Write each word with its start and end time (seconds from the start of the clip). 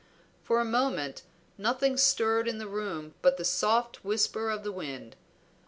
For 0.41 0.59
a 0.59 0.65
moment 0.65 1.21
nothing 1.59 1.95
stirred 1.95 2.47
in 2.47 2.57
the 2.57 2.65
room 2.65 3.13
but 3.21 3.37
the 3.37 3.45
soft 3.45 4.03
whisper 4.03 4.49
of 4.49 4.63
the 4.63 4.71
wind. 4.71 5.15